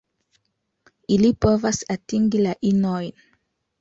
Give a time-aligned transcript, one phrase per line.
[1.15, 3.15] Ili povos atingi la inojn.